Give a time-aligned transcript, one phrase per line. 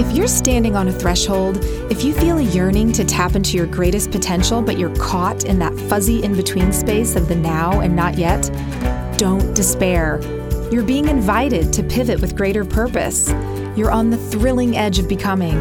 [0.00, 1.58] If you're standing on a threshold,
[1.90, 5.58] if you feel a yearning to tap into your greatest potential, but you're caught in
[5.58, 8.50] that fuzzy in between space of the now and not yet,
[9.18, 10.18] don't despair.
[10.72, 13.28] You're being invited to pivot with greater purpose.
[13.76, 15.60] You're on the thrilling edge of becoming.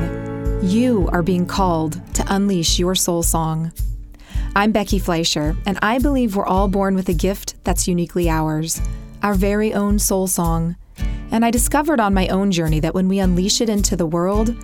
[0.64, 3.74] You are being called to unleash your soul song.
[4.56, 8.80] I'm Becky Fleischer, and I believe we're all born with a gift that's uniquely ours
[9.22, 10.78] our very own soul song.
[11.32, 14.56] And I discovered on my own journey that when we unleash it into the world,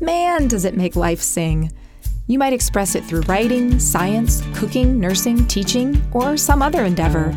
[0.00, 1.72] man, does it make life sing.
[2.28, 7.34] You might express it through writing, science, cooking, nursing, teaching, or some other endeavor.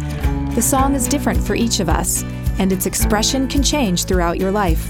[0.54, 2.24] The song is different for each of us,
[2.60, 4.88] and its expression can change throughout your life,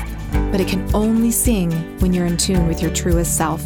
[0.51, 3.65] but it can only sing when you're in tune with your truest self.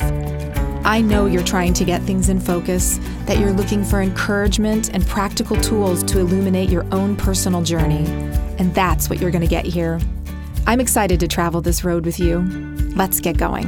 [0.86, 5.06] I know you're trying to get things in focus, that you're looking for encouragement and
[5.08, 8.06] practical tools to illuminate your own personal journey,
[8.60, 10.00] and that's what you're going to get here.
[10.70, 12.42] I'm excited to travel this road with you.
[12.96, 13.66] Let's get going.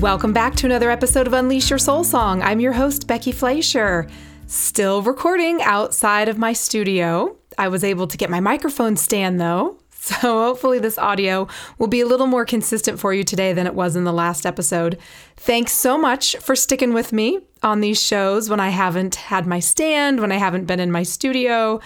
[0.00, 2.40] Welcome back to another episode of Unleash Your Soul Song.
[2.40, 4.08] I'm your host, Becky Fleischer.
[4.46, 7.36] Still recording outside of my studio.
[7.58, 12.00] I was able to get my microphone stand though, so hopefully this audio will be
[12.00, 14.98] a little more consistent for you today than it was in the last episode.
[15.36, 19.60] Thanks so much for sticking with me on these shows when I haven't had my
[19.60, 21.82] stand, when I haven't been in my studio.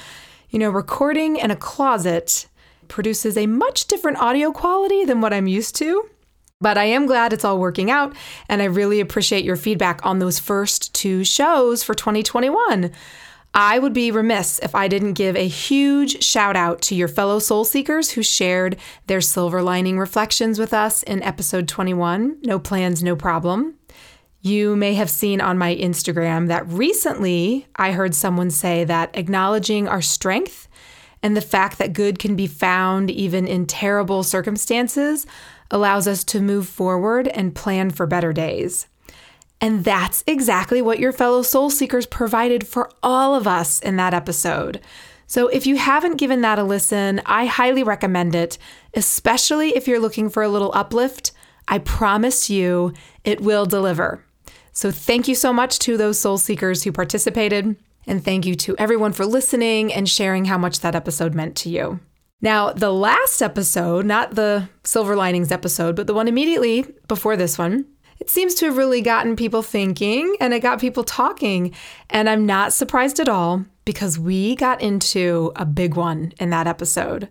[0.50, 2.46] You know, recording in a closet
[2.88, 6.08] produces a much different audio quality than what I'm used to.
[6.58, 8.16] But I am glad it's all working out,
[8.48, 12.90] and I really appreciate your feedback on those first two shows for 2021.
[13.52, 17.38] I would be remiss if I didn't give a huge shout out to your fellow
[17.38, 23.02] soul seekers who shared their silver lining reflections with us in episode 21 No Plans,
[23.02, 23.77] No Problem.
[24.48, 29.86] You may have seen on my Instagram that recently I heard someone say that acknowledging
[29.86, 30.68] our strength
[31.22, 35.26] and the fact that good can be found even in terrible circumstances
[35.70, 38.86] allows us to move forward and plan for better days.
[39.60, 44.14] And that's exactly what your fellow soul seekers provided for all of us in that
[44.14, 44.80] episode.
[45.26, 48.56] So if you haven't given that a listen, I highly recommend it,
[48.94, 51.32] especially if you're looking for a little uplift.
[51.70, 52.94] I promise you
[53.24, 54.24] it will deliver.
[54.78, 57.74] So thank you so much to those soul seekers who participated.
[58.06, 61.68] And thank you to everyone for listening and sharing how much that episode meant to
[61.68, 61.98] you.
[62.40, 67.58] Now, the last episode, not the Silver Linings episode, but the one immediately before this
[67.58, 67.86] one,
[68.20, 71.74] it seems to have really gotten people thinking and it got people talking.
[72.08, 76.68] And I'm not surprised at all because we got into a big one in that
[76.68, 77.28] episode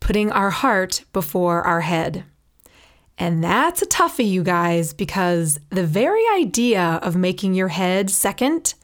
[0.00, 2.24] putting our heart before our head.
[3.22, 8.74] And that's a toughie, you guys, because the very idea of making your head second,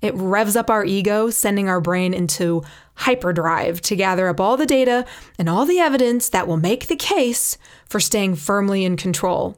[0.00, 2.64] it revs up our ego, sending our brain into
[2.96, 5.06] hyperdrive to gather up all the data
[5.38, 7.56] and all the evidence that will make the case
[7.88, 9.56] for staying firmly in control.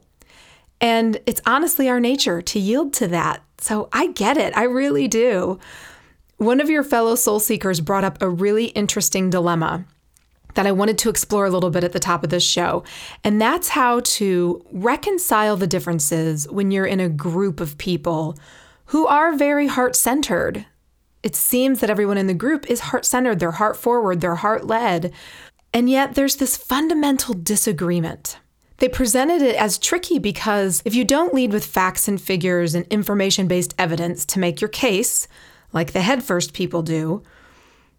[0.79, 3.41] And it's honestly our nature to yield to that.
[3.57, 4.55] So I get it.
[4.55, 5.59] I really do.
[6.37, 9.85] One of your fellow soul seekers brought up a really interesting dilemma
[10.55, 12.83] that I wanted to explore a little bit at the top of this show.
[13.23, 18.37] And that's how to reconcile the differences when you're in a group of people
[18.87, 20.65] who are very heart centered.
[21.23, 24.67] It seems that everyone in the group is heart centered, they're heart forward, they're heart
[24.67, 25.11] led.
[25.73, 28.37] And yet there's this fundamental disagreement.
[28.77, 32.85] They presented it as tricky because if you don't lead with facts and figures and
[32.87, 35.27] information based evidence to make your case,
[35.73, 37.23] like the head first people do,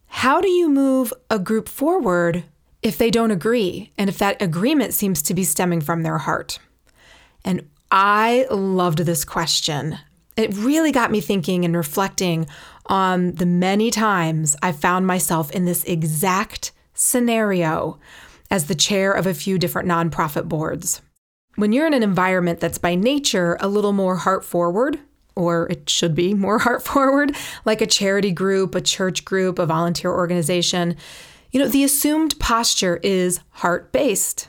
[0.09, 2.45] how do you move a group forward
[2.83, 6.59] if they don't agree and if that agreement seems to be stemming from their heart?
[7.45, 9.99] And I loved this question.
[10.37, 12.47] It really got me thinking and reflecting
[12.87, 17.99] on the many times I found myself in this exact scenario
[18.51, 21.01] as the chair of a few different nonprofit boards.
[21.57, 24.99] When you're in an environment that's by nature a little more heart forward,
[25.37, 29.67] or it should be more heart forward, like a charity group, a church group, a
[29.67, 30.97] volunteer organization,
[31.53, 34.49] you know, the assumed posture is heart based.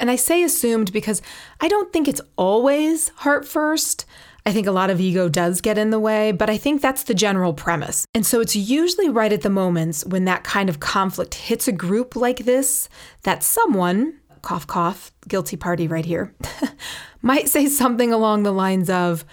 [0.00, 1.20] And I say assumed because
[1.60, 4.06] I don't think it's always heart first.
[4.46, 7.02] I think a lot of ego does get in the way, but I think that's
[7.02, 8.06] the general premise.
[8.14, 11.72] And so it's usually right at the moments when that kind of conflict hits a
[11.72, 12.88] group like this
[13.24, 16.34] that someone, cough, cough, guilty party right here,
[17.22, 19.24] might say something along the lines of,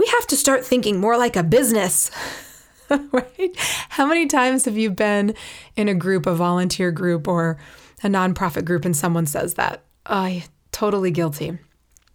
[0.00, 2.10] We have to start thinking more like a business.
[3.12, 3.54] right?
[3.90, 5.34] How many times have you been
[5.76, 7.58] in a group, a volunteer group, or
[8.02, 9.84] a nonprofit group, and someone says that?
[10.06, 11.58] I totally guilty.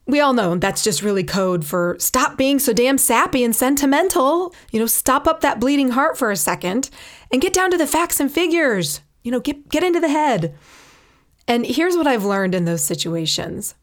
[0.07, 4.55] We all know that's just really code for stop being so damn sappy and sentimental.
[4.71, 6.89] You know, stop up that bleeding heart for a second
[7.31, 9.01] and get down to the facts and figures.
[9.21, 10.55] You know, get get into the head.
[11.47, 13.75] And here's what I've learned in those situations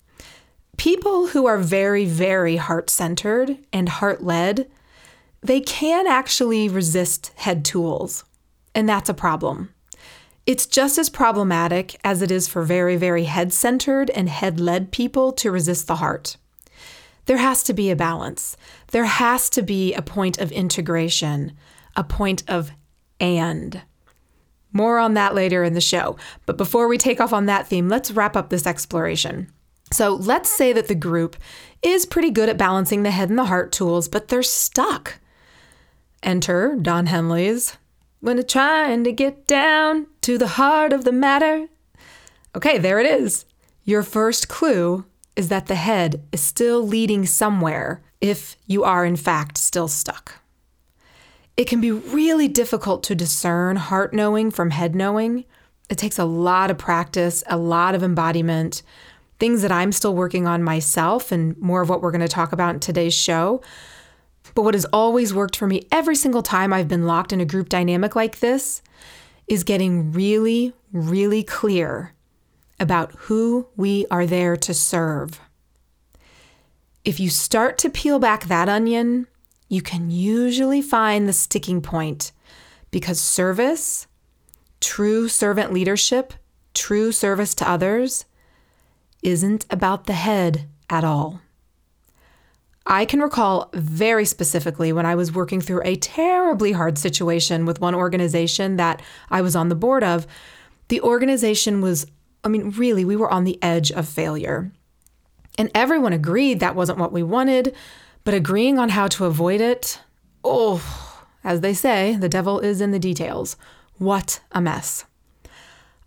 [0.83, 4.69] people who are very, very heart centered and heart led,
[5.41, 8.25] they can actually resist head tools.
[8.75, 9.73] And that's a problem.
[10.45, 14.91] It's just as problematic as it is for very, very head centered and head led
[14.91, 16.37] people to resist the heart.
[17.27, 18.57] There has to be a balance.
[18.91, 21.53] There has to be a point of integration,
[21.95, 22.73] a point of
[23.21, 23.83] and.
[24.73, 26.17] More on that later in the show.
[26.45, 29.49] But before we take off on that theme, let's wrap up this exploration.
[29.91, 31.37] So let's say that the group
[31.83, 35.19] is pretty good at balancing the head and the heart tools, but they're stuck.
[36.23, 37.77] Enter Don Henley's
[38.21, 41.67] when trying to get down to the heart of the matter.
[42.55, 43.45] Okay, there it is.
[43.85, 49.17] Your first clue is that the head is still leading somewhere if you are, in
[49.17, 50.41] fact, still stuck.
[51.57, 55.45] It can be really difficult to discern heart knowing from head knowing.
[55.91, 58.83] It takes a lot of practice, a lot of embodiment,
[59.43, 62.53] things that I'm still working on myself, and more of what we're going to talk
[62.53, 63.61] about in today's show.
[64.55, 67.45] But what has always worked for me every single time I've been locked in a
[67.45, 68.83] group dynamic like this
[69.49, 72.13] is getting really, really clear
[72.79, 75.41] about who we are there to serve.
[77.05, 79.27] If you start to peel back that onion,
[79.69, 82.31] you can usually find the sticking point
[82.93, 84.07] because service,
[84.81, 86.33] true servant leadership,
[86.75, 88.25] true service to others,
[89.23, 91.41] isn't about the head at all.
[92.87, 97.81] I can recall very specifically when I was working through a terribly hard situation with
[97.81, 100.27] one organization that I was on the board of.
[100.89, 102.07] The organization was,
[102.43, 104.73] I mean, really, we were on the edge of failure.
[105.59, 107.75] And everyone agreed that wasn't what we wanted,
[108.25, 110.01] but agreeing on how to avoid it,
[110.43, 110.83] oh,
[111.45, 113.57] as they say, the devil is in the details.
[113.99, 115.05] What a mess.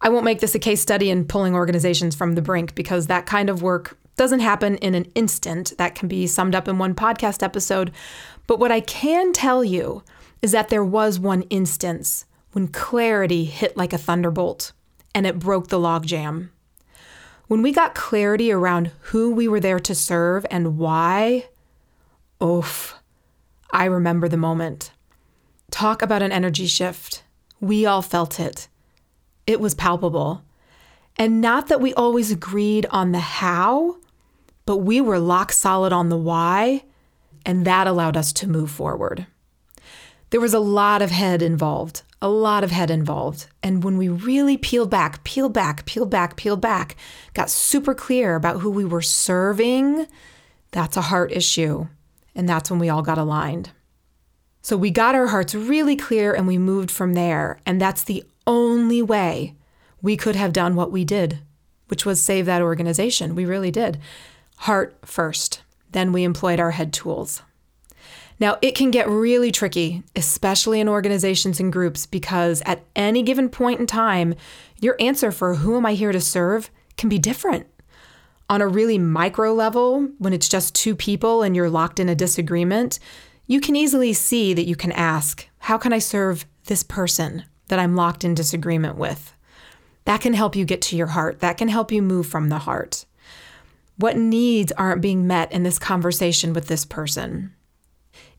[0.06, 3.26] I won't make this a case study in pulling organizations from the brink because that
[3.26, 5.74] kind of work doesn't happen in an instant.
[5.80, 7.92] That can be summed up in one podcast episode.
[8.46, 10.04] But what I can tell you
[10.44, 14.74] is that there was one instance when clarity hit like a thunderbolt
[15.16, 16.50] and it broke the logjam.
[17.48, 21.48] When we got clarity around who we were there to serve and why,
[22.44, 22.94] oof,
[23.72, 24.92] I remember the moment.
[25.72, 27.24] Talk about an energy shift.
[27.60, 28.68] We all felt it.
[29.48, 30.44] It was palpable.
[31.18, 33.98] And not that we always agreed on the how,
[34.66, 36.84] but we were lock solid on the why,
[37.46, 39.28] and that allowed us to move forward.
[40.32, 43.46] There was a lot of head involved, a lot of head involved.
[43.62, 46.96] And when we really peeled back, peeled back, peeled back, peeled back,
[47.34, 50.08] got super clear about who we were serving,
[50.72, 51.88] that's a heart issue.
[52.34, 53.70] And that's when we all got aligned.
[54.62, 57.60] So we got our hearts really clear and we moved from there.
[57.66, 59.56] And that's the only way
[60.02, 61.40] we could have done what we did,
[61.88, 63.36] which was save that organization.
[63.36, 64.00] We really did.
[64.58, 65.62] Heart first.
[65.92, 67.42] Then we employed our head tools.
[68.40, 73.48] Now, it can get really tricky, especially in organizations and groups, because at any given
[73.50, 74.36] point in time,
[74.82, 77.66] your answer for who am I here to serve can be different.
[78.50, 82.16] On a really micro level, when it's just two people and you're locked in a
[82.16, 83.00] disagreement,
[83.48, 87.80] you can easily see that you can ask, How can I serve this person that
[87.80, 89.34] I'm locked in disagreement with?
[90.06, 91.40] That can help you get to your heart.
[91.40, 93.06] That can help you move from the heart.
[93.98, 97.54] What needs aren't being met in this conversation with this person?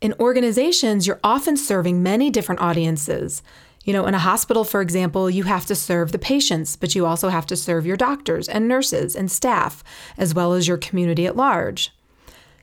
[0.00, 3.43] In organizations, you're often serving many different audiences.
[3.85, 7.07] You know, in a hospital, for example, you have to serve the patients, but you
[7.07, 9.83] also have to serve your doctors and nurses and staff,
[10.19, 11.93] as well as your community at large.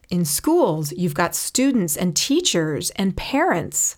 [0.09, 3.97] In schools, you've got students and teachers and parents.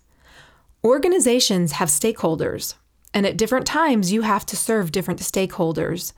[0.86, 2.76] Organizations have stakeholders,
[3.12, 6.14] and at different times, you have to serve different stakeholders,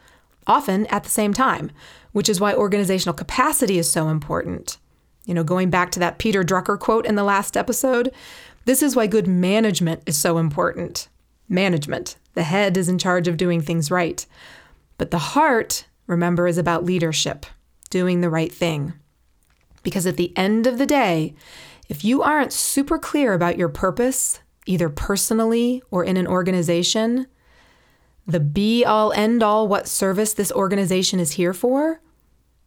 [0.45, 1.71] often at the same time,
[2.11, 4.77] which is why organizational capacity is so important.
[5.23, 8.11] You know, going back to that Peter Drucker quote in the last episode,
[8.65, 11.07] this is why good management is so important.
[11.47, 12.17] Management.
[12.33, 14.25] The head is in charge of doing things right.
[14.97, 17.45] But the heart, remember, is about leadership,
[17.89, 18.91] doing the right thing.
[19.81, 21.35] Because at the end of the day,
[21.87, 27.27] if you aren't super clear about your purpose, either personally or in an organization,
[28.25, 32.01] the be all end all what service this organization is here for,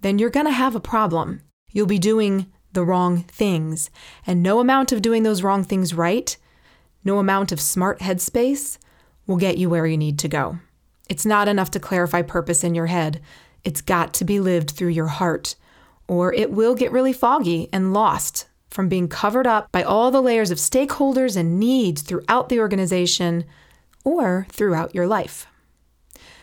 [0.00, 1.42] then you're going to have a problem
[1.72, 3.90] you'll be doing the wrong things.
[4.26, 6.36] And no amount of doing those wrong things right,
[7.04, 8.78] no amount of smart headspace
[9.26, 10.58] will get you where you need to go.
[11.08, 13.20] It's not enough to clarify purpose in your head.
[13.64, 15.56] It's got to be lived through your heart,
[16.08, 20.22] or it will get really foggy and lost from being covered up by all the
[20.22, 23.44] layers of stakeholders and needs throughout the organization
[24.04, 25.46] or throughout your life.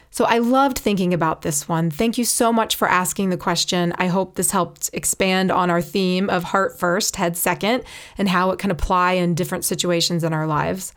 [0.10, 1.92] So I loved thinking about this one.
[1.92, 3.94] Thank you so much for asking the question.
[3.98, 7.84] I hope this helped expand on our theme of heart first, head second,
[8.18, 10.94] and how it can apply in different situations in our lives.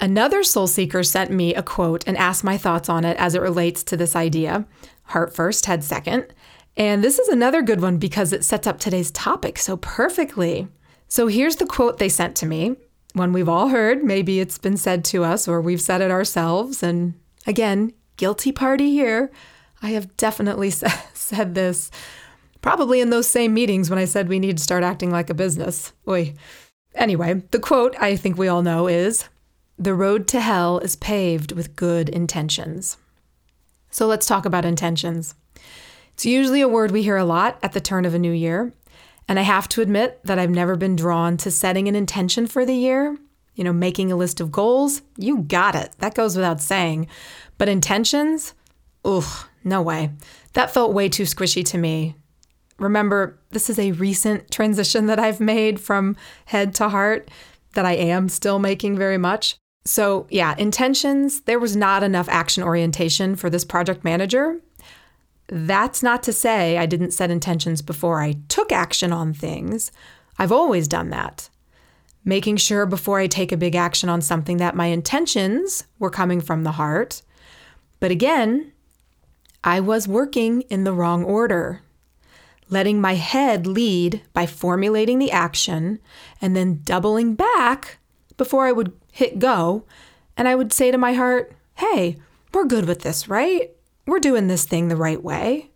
[0.00, 3.40] Another soul seeker sent me a quote and asked my thoughts on it as it
[3.40, 4.66] relates to this idea
[5.04, 6.26] heart first, head second.
[6.76, 10.68] And this is another good one because it sets up today's topic so perfectly.
[11.08, 12.76] So here's the quote they sent to me.
[13.12, 16.82] One we've all heard, maybe it's been said to us or we've said it ourselves.
[16.82, 17.14] And
[17.46, 19.30] again, guilty party here.
[19.82, 20.70] I have definitely
[21.14, 21.90] said this
[22.62, 25.34] probably in those same meetings when I said we need to start acting like a
[25.34, 25.92] business.
[26.08, 26.34] Oy.
[26.94, 29.28] Anyway, the quote I think we all know is
[29.78, 32.96] The road to hell is paved with good intentions.
[33.90, 35.34] So let's talk about intentions.
[36.22, 38.72] It's usually a word we hear a lot at the turn of a new year.
[39.26, 42.64] And I have to admit that I've never been drawn to setting an intention for
[42.64, 43.18] the year.
[43.56, 45.96] You know, making a list of goals, you got it.
[45.98, 47.08] That goes without saying.
[47.58, 48.54] But intentions,
[49.04, 50.10] ugh, no way.
[50.52, 52.14] That felt way too squishy to me.
[52.78, 56.14] Remember, this is a recent transition that I've made from
[56.44, 57.32] head to heart
[57.74, 59.56] that I am still making very much.
[59.84, 64.60] So, yeah, intentions, there was not enough action orientation for this project manager.
[65.54, 69.92] That's not to say I didn't set intentions before I took action on things.
[70.38, 71.50] I've always done that
[72.24, 76.40] making sure before I take a big action on something that my intentions were coming
[76.40, 77.22] from the heart.
[78.00, 78.72] But again,
[79.64, 81.82] I was working in the wrong order,
[82.68, 85.98] letting my head lead by formulating the action
[86.40, 87.98] and then doubling back
[88.36, 89.84] before I would hit go.
[90.36, 92.16] And I would say to my heart, hey,
[92.54, 93.70] we're good with this, right?
[94.06, 95.70] We're doing this thing the right way.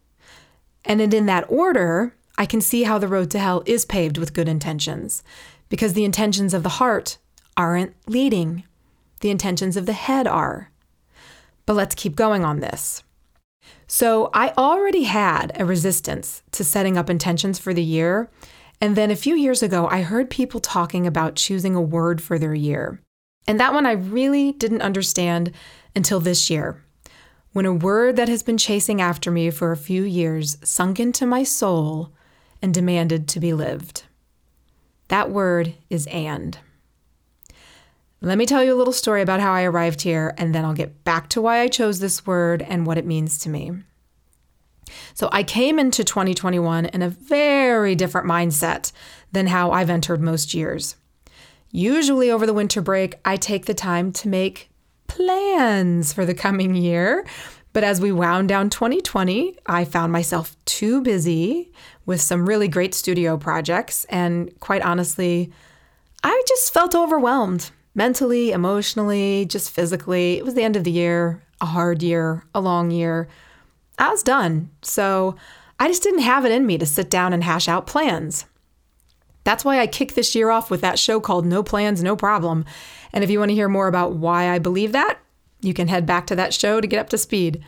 [0.84, 4.34] And in that order, I can see how the road to hell is paved with
[4.34, 5.22] good intentions
[5.68, 7.18] because the intentions of the heart
[7.56, 8.64] aren't leading,
[9.20, 10.70] the intentions of the head are.
[11.64, 13.02] But let's keep going on this.
[13.88, 18.30] So, I already had a resistance to setting up intentions for the year.
[18.80, 22.38] And then a few years ago, I heard people talking about choosing a word for
[22.38, 23.00] their year.
[23.46, 25.52] And that one I really didn't understand
[25.94, 26.84] until this year,
[27.56, 31.24] when a word that has been chasing after me for a few years sunk into
[31.24, 32.12] my soul
[32.60, 34.02] and demanded to be lived.
[35.08, 36.58] That word is and.
[38.20, 40.74] Let me tell you a little story about how I arrived here, and then I'll
[40.74, 43.72] get back to why I chose this word and what it means to me.
[45.14, 48.92] So, I came into 2021 in a very different mindset
[49.32, 50.96] than how I've entered most years.
[51.70, 54.68] Usually, over the winter break, I take the time to make
[55.08, 57.26] plans for the coming year.
[57.72, 61.72] But as we wound down 2020, I found myself too busy
[62.06, 64.06] with some really great studio projects.
[64.06, 65.52] And quite honestly,
[66.22, 70.38] I just felt overwhelmed mentally, emotionally, just physically.
[70.38, 73.28] It was the end of the year, a hard year, a long year.
[73.98, 74.70] I was done.
[74.82, 75.36] So
[75.78, 78.46] I just didn't have it in me to sit down and hash out plans.
[79.46, 82.64] That's why I kicked this year off with that show called No Plans, No Problem.
[83.12, 85.20] And if you want to hear more about why I believe that,
[85.60, 87.62] you can head back to that show to get up to speed.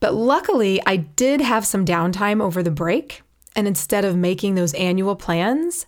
[0.00, 3.22] But luckily, I did have some downtime over the break.
[3.56, 5.86] And instead of making those annual plans,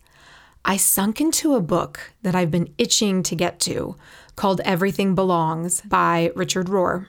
[0.65, 3.97] I sunk into a book that I've been itching to get to
[4.37, 7.09] called Everything Belongs by Richard Rohr.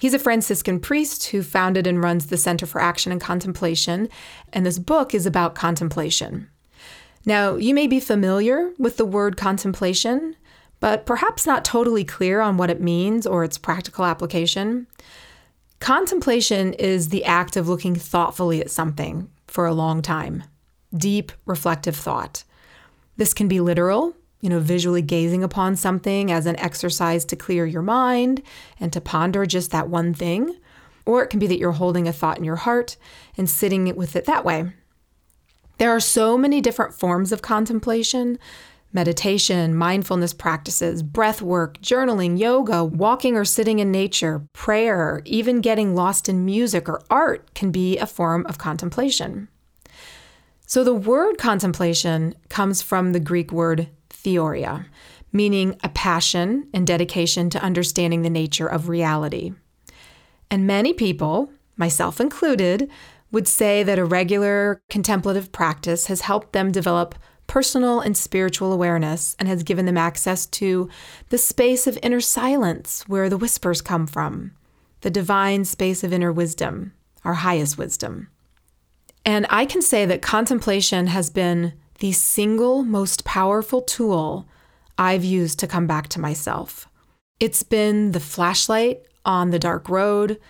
[0.00, 4.08] He's a Franciscan priest who founded and runs the Center for Action and Contemplation,
[4.52, 6.48] and this book is about contemplation.
[7.24, 10.36] Now, you may be familiar with the word contemplation,
[10.80, 14.88] but perhaps not totally clear on what it means or its practical application.
[15.78, 20.44] Contemplation is the act of looking thoughtfully at something, for a long time.
[20.96, 22.44] Deep, reflective thought.
[23.16, 27.64] This can be literal, you know, visually gazing upon something as an exercise to clear
[27.64, 28.42] your mind
[28.80, 30.56] and to ponder just that one thing.
[31.06, 32.96] Or it can be that you're holding a thought in your heart
[33.36, 34.72] and sitting with it that way.
[35.82, 38.38] There are so many different forms of contemplation
[38.92, 45.96] meditation, mindfulness practices, breath work, journaling, yoga, walking or sitting in nature, prayer, even getting
[45.96, 49.48] lost in music or art can be a form of contemplation.
[50.68, 54.86] So the word contemplation comes from the Greek word theoria,
[55.32, 59.52] meaning a passion and dedication to understanding the nature of reality.
[60.48, 62.88] And many people, myself included,
[63.32, 67.14] would say that a regular contemplative practice has helped them develop
[67.46, 70.88] personal and spiritual awareness and has given them access to
[71.30, 74.52] the space of inner silence where the whispers come from,
[75.00, 76.92] the divine space of inner wisdom,
[77.24, 78.28] our highest wisdom.
[79.24, 84.48] And I can say that contemplation has been the single most powerful tool
[84.98, 86.88] I've used to come back to myself.
[87.38, 90.40] It's been the flashlight on the dark road,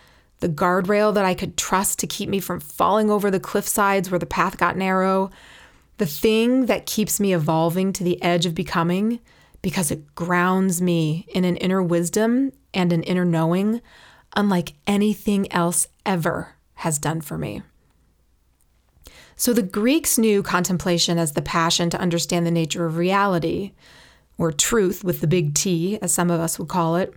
[0.43, 4.11] the guardrail that I could trust to keep me from falling over the cliff sides
[4.11, 5.31] where the path got narrow,
[5.99, 9.21] the thing that keeps me evolving to the edge of becoming
[9.63, 13.81] because it grounds me in an inner wisdom and an inner knowing
[14.35, 17.63] unlike anything else ever has done for me.
[19.37, 23.73] So the Greeks knew contemplation as the passion to understand the nature of reality,
[24.39, 27.15] or truth with the big T, as some of us would call it.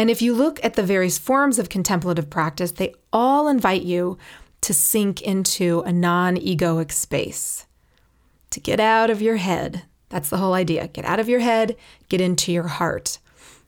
[0.00, 4.16] And if you look at the various forms of contemplative practice, they all invite you
[4.62, 7.66] to sink into a non egoic space,
[8.48, 9.82] to get out of your head.
[10.08, 10.88] That's the whole idea.
[10.88, 11.76] Get out of your head,
[12.08, 13.18] get into your heart.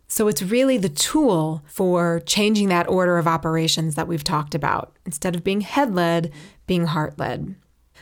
[0.08, 4.96] So it's really the tool for changing that order of operations that we've talked about.
[5.04, 6.32] Instead of being head led,
[6.66, 7.56] being heart led.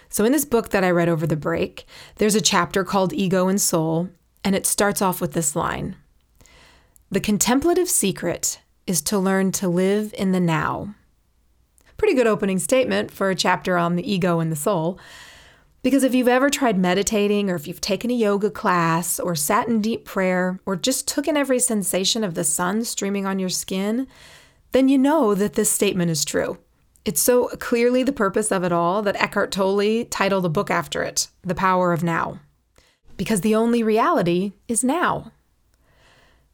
[0.08, 1.84] So in this book that I read over the break,
[2.18, 4.08] there's a chapter called Ego and Soul,
[4.44, 5.96] and it starts off with this line
[7.12, 10.94] The contemplative secret is to learn to live in the now.
[11.96, 14.96] Pretty good opening statement for a chapter on the ego and the soul.
[15.82, 19.66] Because if you've ever tried meditating, or if you've taken a yoga class, or sat
[19.66, 23.48] in deep prayer, or just took in every sensation of the sun streaming on your
[23.48, 24.06] skin,
[24.70, 26.58] then you know that this statement is true.
[27.04, 31.02] It's so clearly the purpose of it all that Eckhart Tolle titled a book after
[31.02, 32.38] it, The Power of Now.
[33.16, 35.32] Because the only reality is now.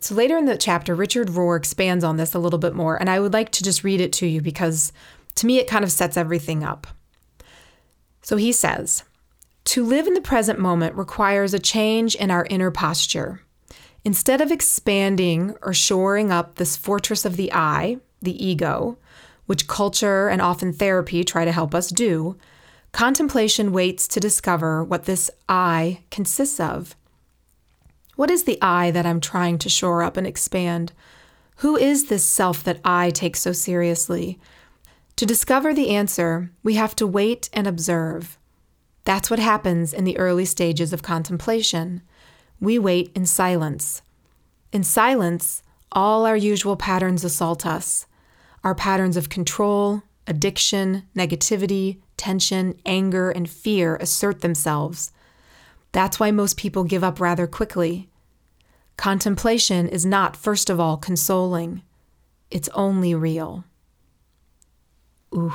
[0.01, 3.09] So later in the chapter, Richard Rohr expands on this a little bit more, and
[3.09, 4.93] I would like to just read it to you because
[5.37, 6.87] to me it kind of sets everything up.
[8.23, 9.05] So he says,
[9.65, 13.43] to live in the present moment requires a change in our inner posture.
[14.05, 18.99] Instead of expanding or shoring up this fortress of the I, the ego,
[19.47, 22.37] which culture and often therapy try to help us do,
[22.93, 26.95] contemplation waits to discover what this I consists of.
[28.17, 30.93] What is the I that I'm trying to shore up and expand?
[31.57, 34.39] Who is this self that I take so seriously?
[35.17, 38.39] To discover the answer, we have to wait and observe.
[39.05, 42.03] That's what happens in the early stages of contemplation.
[42.59, 44.03] We wait in silence.
[44.73, 45.63] In silence,
[45.93, 48.07] all our usual patterns assault us
[48.65, 55.13] our patterns of control, addiction, negativity, tension, anger, and fear assert themselves.
[55.93, 58.09] That's why most people give up rather quickly.
[58.97, 61.83] Contemplation is not, first of all, consoling,
[62.51, 63.65] it's only real.
[65.35, 65.55] Ooh.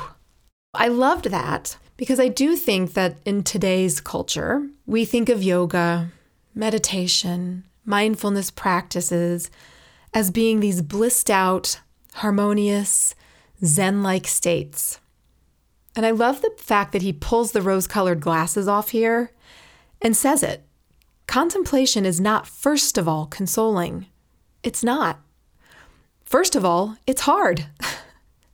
[0.73, 6.11] I loved that because I do think that in today's culture, we think of yoga,
[6.53, 9.49] meditation, mindfulness practices
[10.13, 11.79] as being these blissed out,
[12.15, 13.15] harmonious,
[13.63, 14.99] Zen like states.
[15.95, 19.31] And I love the fact that he pulls the rose colored glasses off here
[20.01, 20.63] and says it.
[21.27, 24.07] Contemplation is not, first of all, consoling.
[24.63, 25.19] It's not.
[26.23, 27.65] First of all, it's hard.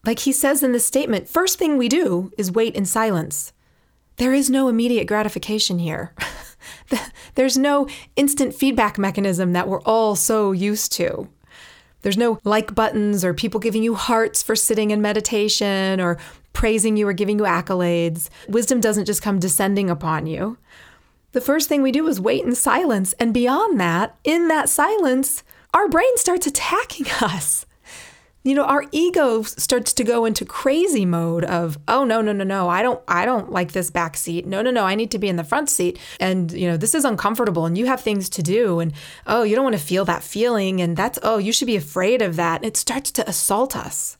[0.07, 3.51] Like he says in this statement, first thing we do is wait in silence.
[4.15, 6.13] There is no immediate gratification here.
[7.35, 11.27] There's no instant feedback mechanism that we're all so used to.
[12.03, 16.17] There's no like buttons or people giving you hearts for sitting in meditation or
[16.53, 18.29] praising you or giving you accolades.
[18.47, 20.57] Wisdom doesn't just come descending upon you.
[21.37, 23.13] The first thing we do is wait in silence.
[23.19, 27.67] And beyond that, in that silence, our brain starts attacking us.
[28.43, 32.43] You know our ego starts to go into crazy mode of oh no no no
[32.43, 34.47] no i don't i don't like this back seat.
[34.47, 35.99] No no no i need to be in the front seat.
[36.19, 38.91] And you know this is uncomfortable and you have things to do and
[39.27, 42.23] oh you don't want to feel that feeling and that's oh you should be afraid
[42.23, 42.65] of that.
[42.65, 44.17] It starts to assault us.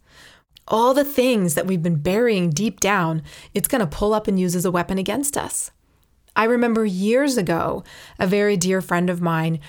[0.68, 3.24] All the things that we've been burying deep down
[3.56, 5.72] it's going to pull up and use as a weapon against us
[6.38, 7.84] i remember years ago
[8.18, 9.60] a very dear friend of mine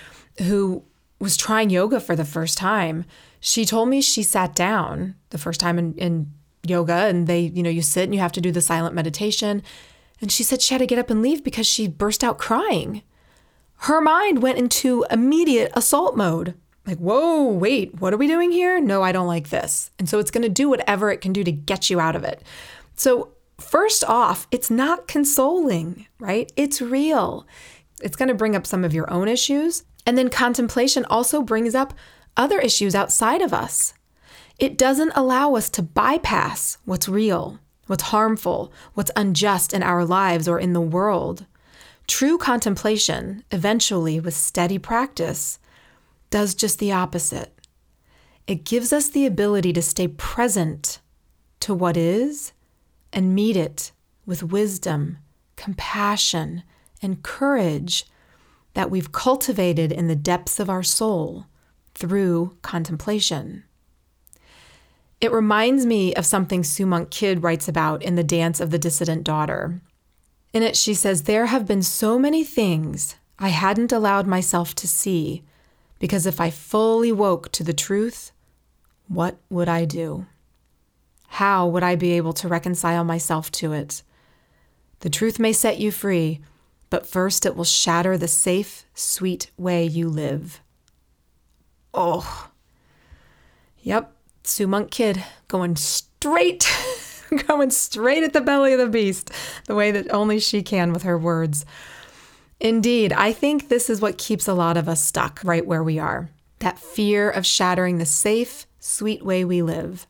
[0.42, 0.85] who
[1.18, 3.04] was trying yoga for the first time
[3.40, 6.33] she told me she sat down the first time in, in
[6.66, 9.62] yoga and they, you know, you sit and you have to do the silent meditation.
[10.20, 13.02] And she said she had to get up and leave because she burst out crying.
[13.83, 16.54] Her mind went into immediate assault mode.
[16.87, 18.81] Like, whoa, wait, what are we doing here?
[18.81, 19.90] No, I don't like this.
[19.98, 22.24] And so it's going to do whatever it can do to get you out of
[22.24, 22.42] it.
[22.96, 26.51] So, first off, it's not consoling, right?
[26.57, 27.47] It's real.
[28.03, 29.85] It's going to bring up some of your own issues.
[30.07, 31.92] And then contemplation also brings up
[32.37, 33.94] other issues outside of us.
[34.59, 40.49] It doesn't allow us to bypass what's real, what's harmful, what's unjust in our lives
[40.49, 41.47] or in the world.
[42.07, 45.59] True contemplation, eventually with steady practice,
[46.31, 47.53] does just the opposite.
[48.47, 51.01] It gives us the ability to stay present
[51.61, 52.53] to what is
[53.12, 53.92] and meet it
[54.27, 55.18] with wisdom,
[55.57, 56.62] compassion,
[57.03, 58.05] and courage
[58.75, 61.47] that we've cultivated in the depths of our soul
[61.94, 63.64] through contemplation.
[65.21, 68.79] It reminds me of something Sue Monk Kidd writes about in The Dance of the
[68.79, 69.81] Dissident Daughter.
[70.53, 74.87] In it, she says, There have been so many things I hadn't allowed myself to
[74.87, 75.42] see
[75.99, 78.31] because if I fully woke to the truth,
[79.09, 80.27] what would I do?
[81.29, 84.03] How would I be able to reconcile myself to it?
[85.01, 86.41] The truth may set you free,
[86.91, 90.61] but first it will shatter the safe, sweet way you live.
[91.95, 92.51] Oh.
[93.83, 94.12] Yep,
[94.43, 96.69] Sue Monk Kidd going straight,
[97.47, 99.31] going straight at the belly of the beast,
[99.67, 101.64] the way that only she can with her words.
[102.59, 105.99] Indeed, I think this is what keeps a lot of us stuck right where we
[105.99, 110.09] are that fear of shattering the safe, sweet way we live,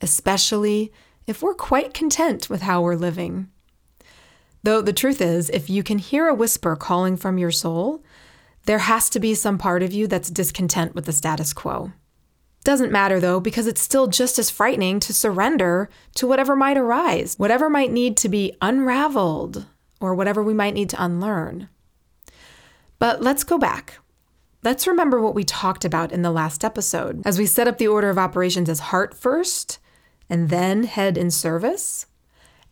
[0.00, 0.92] especially
[1.26, 3.48] if we're quite content with how we're living.
[4.62, 8.02] Though the truth is, if you can hear a whisper calling from your soul,
[8.66, 11.92] there has to be some part of you that's discontent with the status quo.
[12.62, 17.34] Doesn't matter though, because it's still just as frightening to surrender to whatever might arise,
[17.38, 19.66] whatever might need to be unraveled,
[19.98, 21.68] or whatever we might need to unlearn.
[22.98, 23.98] But let's go back.
[24.62, 27.88] Let's remember what we talked about in the last episode as we set up the
[27.88, 29.78] order of operations as heart first
[30.30, 32.06] and then head in service.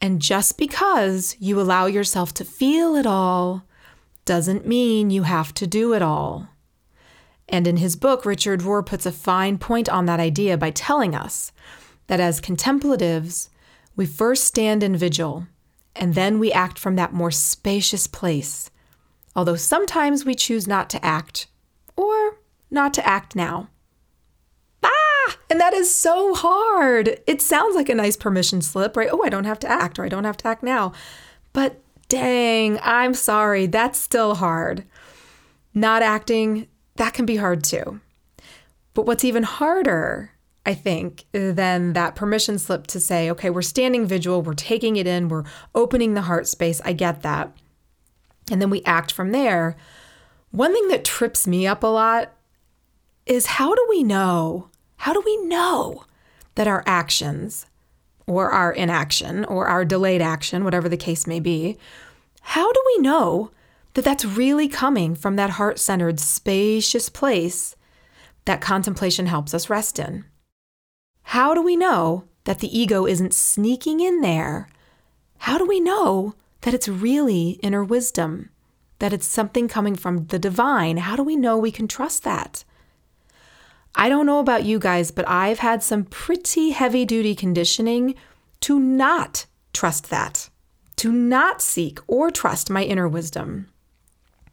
[0.00, 3.64] And just because you allow yourself to feel it all
[4.24, 6.48] doesn't mean you have to do it all.
[7.48, 11.14] And in his book, Richard Rohr puts a fine point on that idea by telling
[11.14, 11.50] us
[12.06, 13.50] that as contemplatives,
[13.96, 15.46] we first stand in vigil
[15.96, 18.70] and then we act from that more spacious place,
[19.34, 21.48] although sometimes we choose not to act
[21.96, 22.38] or
[22.70, 23.68] not to act now.
[25.50, 27.20] And that is so hard.
[27.26, 29.08] It sounds like a nice permission slip, right?
[29.10, 30.92] Oh, I don't have to act or I don't have to act now.
[31.52, 34.84] But dang, I'm sorry, that's still hard.
[35.74, 38.00] Not acting that can be hard too.
[38.92, 40.32] But what's even harder,
[40.66, 45.06] I think, than that permission slip to say, okay, we're standing vigil, we're taking it
[45.06, 47.56] in, we're opening the heart space, I get that.
[48.50, 49.76] And then we act from there.
[50.50, 52.32] One thing that trips me up a lot
[53.26, 54.68] is how do we know?
[54.98, 56.04] How do we know
[56.54, 57.66] that our actions
[58.26, 61.76] or our inaction or our delayed action, whatever the case may be,
[62.40, 63.50] how do we know
[63.94, 67.74] that that's really coming from that heart centered, spacious place
[68.44, 70.24] that contemplation helps us rest in.
[71.22, 74.68] How do we know that the ego isn't sneaking in there?
[75.38, 78.50] How do we know that it's really inner wisdom,
[79.00, 80.98] that it's something coming from the divine?
[80.98, 82.64] How do we know we can trust that?
[84.00, 88.14] I don't know about you guys, but I've had some pretty heavy duty conditioning
[88.60, 90.48] to not trust that,
[90.96, 93.66] to not seek or trust my inner wisdom.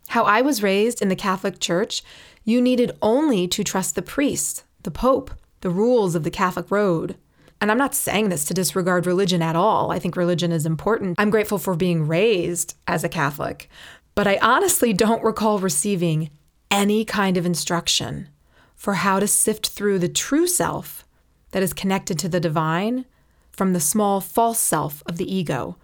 [0.09, 2.01] How I was raised in the Catholic Church,
[2.43, 5.29] you needed only to trust the priest, the pope,
[5.61, 7.15] the rules of the Catholic road.
[7.61, 9.91] And I'm not saying this to disregard religion at all.
[9.91, 11.19] I think religion is important.
[11.19, 13.69] I'm grateful for being raised as a Catholic.
[14.15, 16.31] But I honestly don't recall receiving
[16.71, 18.29] any kind of instruction
[18.75, 21.05] for how to sift through the true self
[21.51, 23.05] that is connected to the divine
[23.51, 25.77] from the small false self of the ego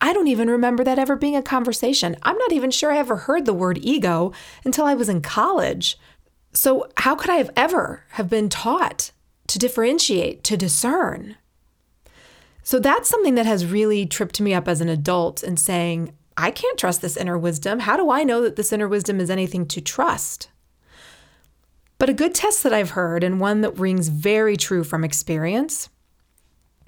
[0.00, 2.16] I don't even remember that ever being a conversation.
[2.22, 4.32] I'm not even sure I ever heard the word ego
[4.64, 5.98] until I was in college.
[6.52, 9.10] So, how could I have ever have been taught
[9.48, 11.36] to differentiate, to discern?
[12.62, 16.52] So, that's something that has really tripped me up as an adult in saying, I
[16.52, 17.80] can't trust this inner wisdom.
[17.80, 20.48] How do I know that this inner wisdom is anything to trust?
[21.98, 25.88] But a good test that I've heard, and one that rings very true from experience,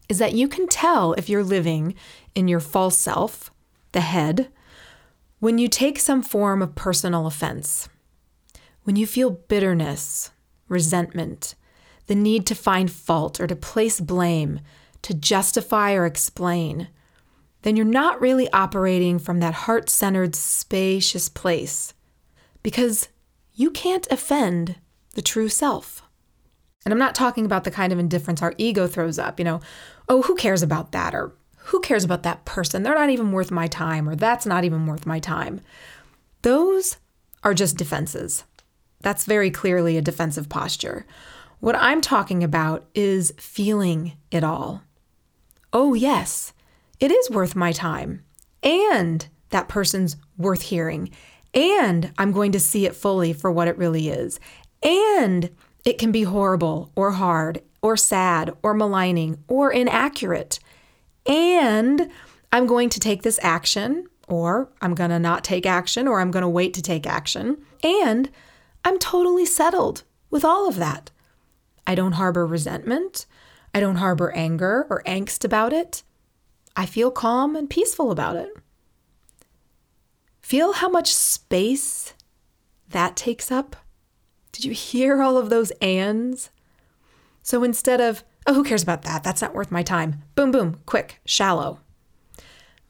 [0.09, 1.94] is that you can tell if you're living
[2.35, 3.51] in your false self,
[3.92, 4.49] the head,
[5.40, 7.88] when you take some form of personal offense,
[8.85, 10.31] when you feel bitterness,
[10.68, 11.55] resentment,
[12.07, 14.61] the need to find fault or to place blame,
[15.03, 16.88] to justify or explain,
[17.62, 21.94] then you're not really operating from that heart centered, spacious place
[22.62, 23.09] because
[23.55, 24.77] you can't offend
[25.14, 26.03] the true self.
[26.85, 29.61] And I'm not talking about the kind of indifference our ego throws up, you know,
[30.09, 31.14] oh, who cares about that?
[31.14, 32.83] Or who cares about that person?
[32.83, 35.61] They're not even worth my time, or that's not even worth my time.
[36.42, 36.96] Those
[37.44, 38.44] are just defenses.
[39.03, 41.07] That's very clearly a defensive posture.
[41.61, 44.83] What I'm talking about is feeling it all.
[45.73, 46.53] Oh, yes,
[46.99, 48.25] it is worth my time.
[48.62, 51.11] And that person's worth hearing.
[51.53, 54.40] And I'm going to see it fully for what it really is.
[54.83, 55.51] And
[55.85, 60.59] it can be horrible or hard or sad or maligning or inaccurate.
[61.27, 62.11] And
[62.53, 66.31] I'm going to take this action, or I'm going to not take action, or I'm
[66.31, 67.59] going to wait to take action.
[67.83, 68.31] And
[68.85, 71.11] I'm totally settled with all of that.
[71.87, 73.27] I don't harbor resentment.
[73.75, 76.03] I don't harbor anger or angst about it.
[76.77, 78.51] I feel calm and peaceful about it.
[80.40, 82.14] Feel how much space
[82.88, 83.77] that takes up?
[84.52, 86.50] Did you hear all of those ands?
[87.42, 89.22] So instead of, oh, who cares about that?
[89.22, 90.22] That's not worth my time.
[90.34, 91.80] Boom, boom, quick, shallow.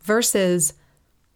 [0.00, 0.74] Versus,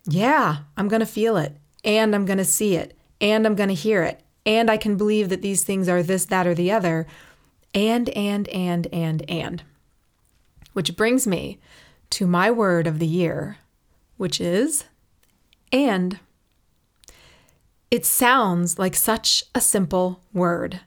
[0.07, 3.69] yeah, I'm going to feel it and I'm going to see it and I'm going
[3.69, 6.71] to hear it and I can believe that these things are this, that, or the
[6.71, 7.07] other.
[7.73, 9.63] And, and, and, and, and.
[10.73, 11.59] Which brings me
[12.11, 13.59] to my word of the year,
[14.17, 14.85] which is
[15.73, 16.19] and.
[17.95, 20.81] It sounds like such a simple word,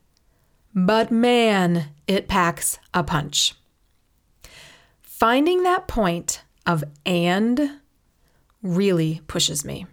[0.75, 3.55] but man, it packs a punch.
[5.03, 7.79] Finding that point of and
[8.61, 9.85] really pushes me.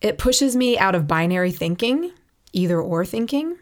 [0.00, 2.10] It pushes me out of binary thinking,
[2.54, 3.58] either or thinking,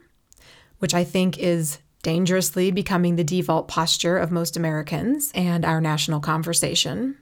[0.78, 6.20] which I think is dangerously becoming the default posture of most Americans and our national
[6.20, 7.16] conversation.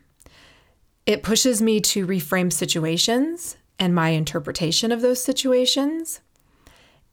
[1.07, 6.21] It pushes me to reframe situations and my interpretation of those situations.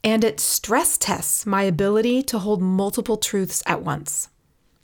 [0.03, 4.29] And it stress tests my ability to hold multiple truths at once.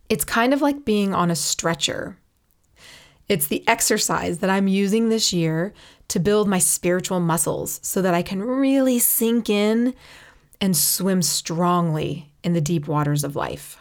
[0.09, 2.17] It's kind of like being on a stretcher.
[3.27, 5.73] It's the exercise that I'm using this year
[6.07, 9.93] to build my spiritual muscles so that I can really sink in
[10.59, 13.77] and swim strongly in the deep waters of life.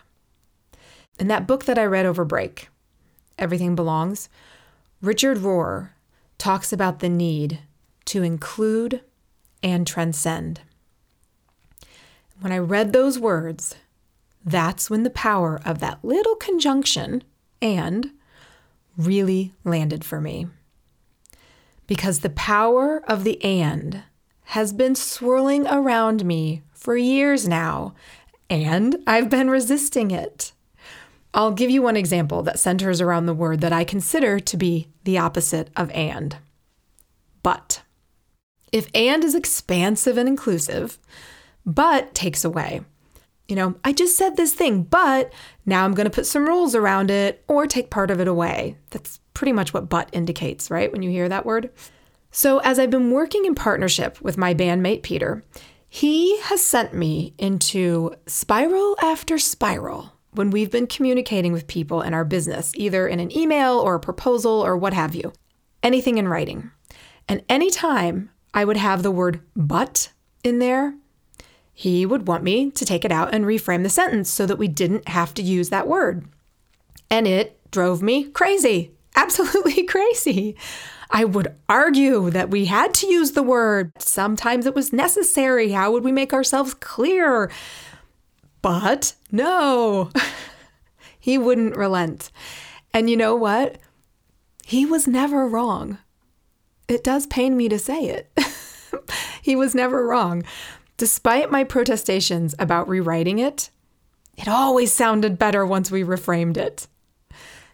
[1.18, 2.68] In that book that I read over break,
[3.38, 4.28] Everything Belongs,
[5.00, 5.90] Richard Rohr
[6.38, 7.60] talks about the need
[8.06, 9.00] to include
[9.62, 10.60] and transcend.
[12.40, 13.76] When I read those words,
[14.44, 17.22] that's when the power of that little conjunction
[17.60, 18.10] and
[18.96, 20.48] really landed for me.
[21.86, 24.02] Because the power of the and
[24.46, 27.94] has been swirling around me for years now,
[28.50, 30.52] and I've been resisting it.
[31.32, 34.88] I'll give you one example that centers around the word that I consider to be
[35.04, 36.36] the opposite of and
[37.42, 37.82] but.
[38.72, 40.98] If and is expansive and inclusive,
[41.64, 42.82] but takes away.
[43.48, 45.32] You know, I just said this thing, but
[45.66, 48.76] now I'm going to put some rules around it or take part of it away.
[48.90, 50.90] That's pretty much what but indicates, right?
[50.90, 51.70] When you hear that word.
[52.30, 55.44] So, as I've been working in partnership with my bandmate Peter,
[55.86, 62.14] he has sent me into spiral after spiral when we've been communicating with people in
[62.14, 65.30] our business, either in an email or a proposal or what have you,
[65.82, 66.70] anything in writing.
[67.28, 70.10] And anytime I would have the word but
[70.44, 70.94] in there,
[71.72, 74.68] he would want me to take it out and reframe the sentence so that we
[74.68, 76.26] didn't have to use that word.
[77.10, 80.56] And it drove me crazy, absolutely crazy.
[81.10, 83.92] I would argue that we had to use the word.
[83.98, 85.72] Sometimes it was necessary.
[85.72, 87.50] How would we make ourselves clear?
[88.62, 90.10] But no,
[91.20, 92.30] he wouldn't relent.
[92.94, 93.76] And you know what?
[94.64, 95.98] He was never wrong.
[96.92, 98.38] It does pain me to say it.
[99.42, 100.44] he was never wrong.
[100.96, 103.70] Despite my protestations about rewriting it,
[104.36, 106.86] it always sounded better once we reframed it.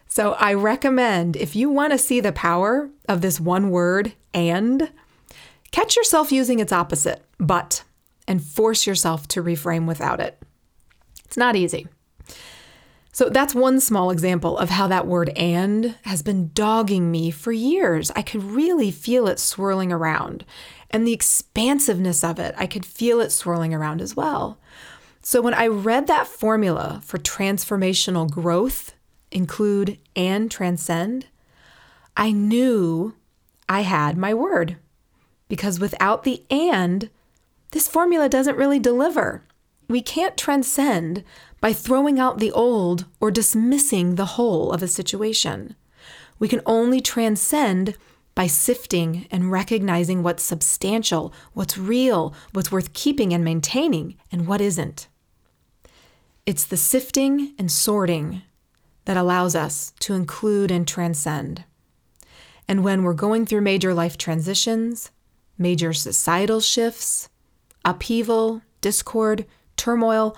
[0.07, 4.91] So I recommend if you want to see the power of this one word, and,
[5.71, 7.83] catch yourself using its opposite, but,
[8.27, 10.41] and force yourself to reframe without it.
[11.25, 11.87] It's not easy.
[13.11, 17.51] So that's one small example of how that word and has been dogging me for
[17.51, 18.11] years.
[18.15, 20.45] I could really feel it swirling around.
[20.91, 24.59] And the expansiveness of it, I could feel it swirling around as well.
[25.21, 28.93] So when I read that formula for transformational growth,
[29.31, 31.27] include and transcend,
[32.15, 33.15] I knew
[33.67, 34.77] I had my word.
[35.47, 37.09] Because without the and,
[37.71, 39.43] this formula doesn't really deliver.
[39.87, 41.23] We can't transcend
[41.61, 45.75] by throwing out the old or dismissing the whole of a situation.
[46.39, 47.95] We can only transcend
[48.33, 54.61] by sifting and recognizing what's substantial, what's real, what's worth keeping and maintaining, and what
[54.61, 55.07] isn't.
[56.45, 58.43] It's the sifting and sorting
[59.05, 61.65] that allows us to include and transcend.
[62.67, 65.11] And when we're going through major life transitions,
[65.57, 67.27] major societal shifts,
[67.83, 69.45] upheaval, discord,
[69.75, 70.37] turmoil,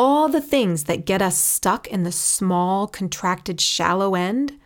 [0.00, 4.58] all the things that get us stuck in the small, contracted, shallow end,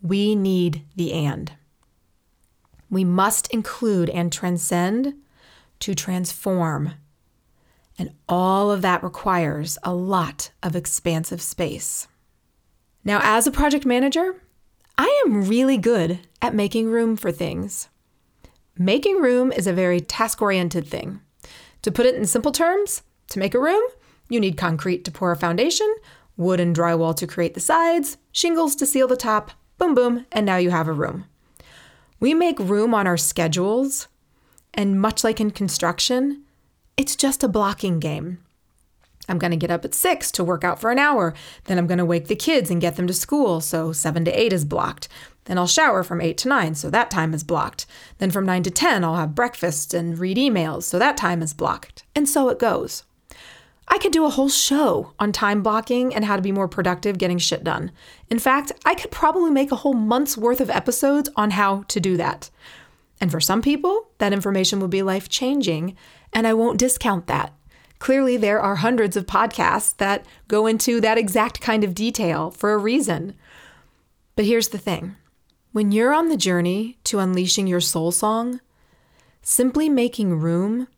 [0.00, 1.50] we need the and.
[2.88, 5.14] We must include and transcend
[5.80, 6.92] to transform.
[7.98, 12.06] And all of that requires a lot of expansive space.
[13.02, 14.40] Now, as a project manager,
[14.96, 17.88] I am really good at making room for things.
[18.78, 21.22] Making room is a very task oriented thing.
[21.82, 23.82] To put it in simple terms, to make a room,
[24.34, 25.94] You need concrete to pour a foundation,
[26.36, 30.44] wood and drywall to create the sides, shingles to seal the top, boom, boom, and
[30.44, 31.26] now you have a room.
[32.18, 34.08] We make room on our schedules,
[34.74, 36.42] and much like in construction,
[36.96, 38.38] it's just a blocking game.
[39.28, 41.32] I'm going to get up at six to work out for an hour.
[41.66, 43.60] Then I'm going to wake the kids and get them to school.
[43.60, 45.06] So seven to eight is blocked.
[45.44, 46.74] Then I'll shower from eight to nine.
[46.74, 47.86] So that time is blocked.
[48.18, 50.82] Then from nine to 10, I'll have breakfast and read emails.
[50.82, 52.02] So that time is blocked.
[52.16, 53.04] And so it goes.
[53.88, 57.18] I could do a whole show on time blocking and how to be more productive
[57.18, 57.90] getting shit done.
[58.30, 62.00] In fact, I could probably make a whole month's worth of episodes on how to
[62.00, 62.50] do that.
[63.20, 65.96] And for some people, that information will be life changing,
[66.32, 67.52] and I won't discount that.
[67.98, 72.72] Clearly, there are hundreds of podcasts that go into that exact kind of detail for
[72.72, 73.34] a reason.
[74.34, 75.16] But here's the thing
[75.72, 78.60] when you're on the journey to unleashing your soul song,
[79.42, 80.88] simply making room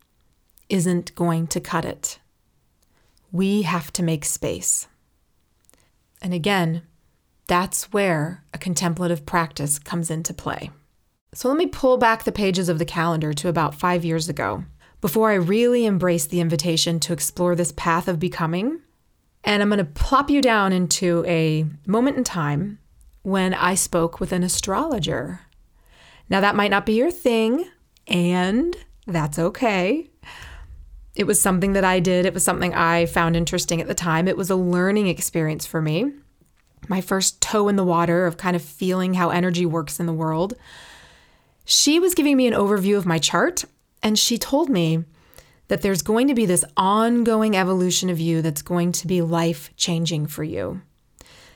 [0.68, 2.18] isn't going to cut it
[3.36, 4.88] we have to make space.
[6.22, 6.82] And again,
[7.46, 10.70] that's where a contemplative practice comes into play.
[11.34, 14.64] So let me pull back the pages of the calendar to about five years ago,
[15.00, 18.80] before I really embraced the invitation to explore this path of becoming.
[19.44, 22.78] And I'm going to plop you down into a moment in time
[23.22, 25.40] when I spoke with an astrologer.
[26.28, 27.66] Now, that might not be your thing,
[28.08, 30.10] and that's okay.
[31.16, 32.26] It was something that I did.
[32.26, 34.28] It was something I found interesting at the time.
[34.28, 36.12] It was a learning experience for me.
[36.88, 40.12] My first toe in the water of kind of feeling how energy works in the
[40.12, 40.54] world.
[41.64, 43.64] She was giving me an overview of my chart,
[44.02, 45.04] and she told me
[45.68, 49.74] that there's going to be this ongoing evolution of you that's going to be life
[49.76, 50.82] changing for you.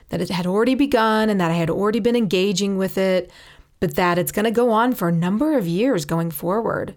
[0.09, 3.31] That it had already begun and that I had already been engaging with it,
[3.79, 6.95] but that it's going to go on for a number of years going forward.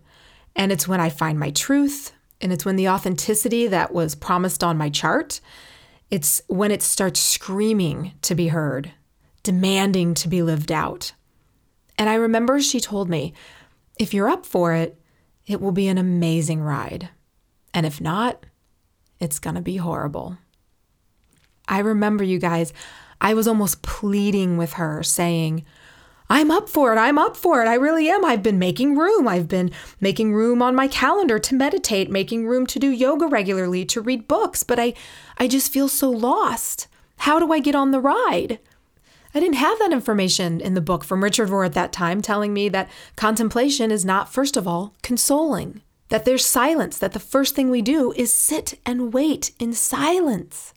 [0.56, 2.12] And it's when I find my truth,
[2.44, 5.40] and it's when the authenticity that was promised on my chart,
[6.10, 8.92] it's when it starts screaming to be heard,
[9.42, 11.14] demanding to be lived out.
[11.96, 13.32] And I remember she told me,
[13.98, 15.00] if you're up for it,
[15.46, 17.08] it will be an amazing ride.
[17.72, 18.44] And if not,
[19.18, 20.36] it's going to be horrible.
[21.66, 22.74] I remember you guys,
[23.22, 25.64] I was almost pleading with her, saying,
[26.30, 26.96] I'm up for it.
[26.96, 27.68] I'm up for it.
[27.68, 28.24] I really am.
[28.24, 29.28] I've been making room.
[29.28, 33.84] I've been making room on my calendar to meditate, making room to do yoga regularly,
[33.86, 34.94] to read books, but I
[35.36, 36.88] I just feel so lost.
[37.18, 38.58] How do I get on the ride?
[39.34, 42.52] I didn't have that information in the book from Richard Rohr at that time telling
[42.52, 47.54] me that contemplation is not first of all consoling, that there's silence, that the first
[47.54, 50.72] thing we do is sit and wait in silence.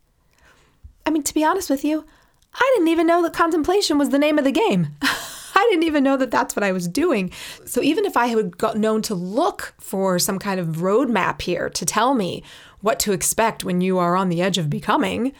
[1.05, 2.05] I mean, to be honest with you,
[2.53, 4.89] I didn't even know that contemplation was the name of the game.
[5.57, 7.31] I didn't even know that that's what I was doing.
[7.65, 11.67] So even if I had got known to look for some kind of roadmap here
[11.67, 12.43] to tell me
[12.81, 15.33] what to expect when you are on the edge of becoming,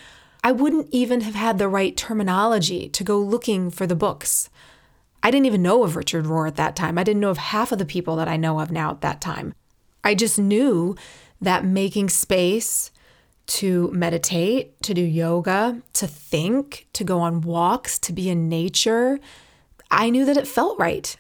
[0.44, 4.50] I wouldn't even have had the right terminology to go looking for the books.
[5.22, 6.98] I didn't even know of Richard Rohr at that time.
[6.98, 9.22] I didn't know of half of the people that I know of now at that
[9.22, 9.54] time.
[10.04, 10.96] I just knew
[11.42, 12.92] that making space
[13.46, 19.20] to meditate, to do yoga, to think, to go on walks, to be in nature,
[19.90, 21.16] I knew that it felt right.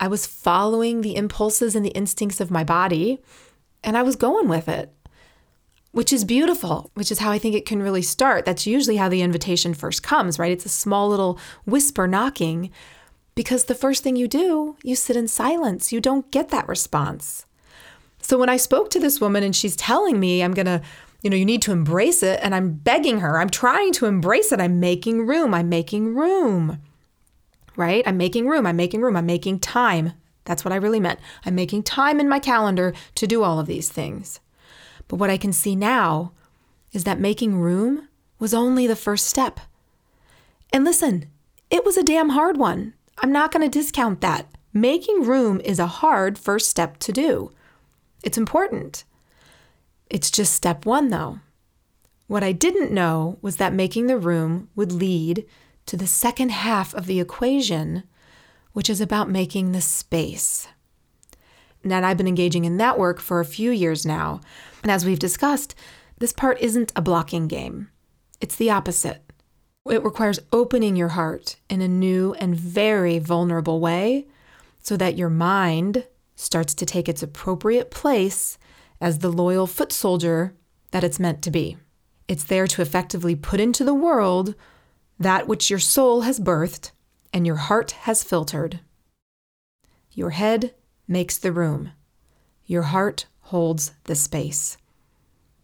[0.00, 3.20] I was following the impulses and the instincts of my body,
[3.84, 4.92] and I was going with it,
[5.92, 8.44] which is beautiful, which is how I think it can really start.
[8.44, 10.52] That's usually how the invitation first comes, right?
[10.52, 12.70] It's a small little whisper knocking,
[13.34, 15.92] because the first thing you do, you sit in silence.
[15.92, 17.46] You don't get that response.
[18.20, 20.82] So when I spoke to this woman and she's telling me, I'm going to,
[21.22, 24.52] you know, you need to embrace it, and I'm begging her, I'm trying to embrace
[24.52, 26.80] it, I'm making room, I'm making room
[27.76, 28.02] right?
[28.06, 30.12] I'm making room, I'm making room, I'm making time.
[30.44, 31.20] That's what I really meant.
[31.46, 34.40] I'm making time in my calendar to do all of these things.
[35.08, 36.32] But what I can see now
[36.92, 38.08] is that making room
[38.38, 39.60] was only the first step.
[40.72, 41.26] And listen,
[41.70, 42.94] it was a damn hard one.
[43.18, 44.46] I'm not going to discount that.
[44.72, 47.52] Making room is a hard first step to do.
[48.24, 49.04] It's important.
[50.08, 51.40] It's just step one, though.
[52.26, 55.44] What I didn't know was that making the room would lead
[55.86, 58.04] to the second half of the equation,
[58.72, 60.68] which is about making the space.
[61.84, 64.40] Now, I've been engaging in that work for a few years now.
[64.82, 65.74] And as we've discussed,
[66.18, 67.88] this part isn't a blocking game,
[68.40, 69.22] it's the opposite.
[69.90, 74.28] It requires opening your heart in a new and very vulnerable way
[74.78, 76.06] so that your mind
[76.36, 78.58] starts to take its appropriate place
[79.00, 80.54] as the loyal foot soldier
[80.92, 81.76] that it's meant to be.
[82.28, 84.54] It's there to effectively put into the world
[85.18, 86.90] that which your soul has birthed
[87.32, 88.80] and your heart has filtered.
[90.12, 90.74] Your head
[91.08, 91.92] makes the room,
[92.66, 94.76] your heart holds the space.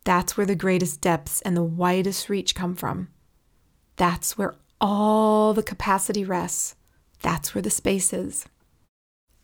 [0.05, 3.09] That's where the greatest depths and the widest reach come from.
[3.97, 6.77] That's where all the capacity rests.
[7.21, 8.47] That's where the space is.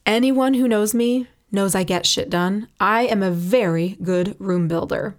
[0.06, 2.68] Anyone who knows me knows I get shit done.
[2.78, 5.16] I am a very good room builder.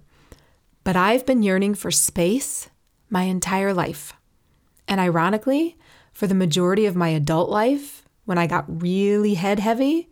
[0.84, 2.70] But I've been yearning for space
[3.10, 4.12] my entire life.
[4.88, 5.76] And ironically,
[6.12, 10.10] for the majority of my adult life, when I got really head heavy,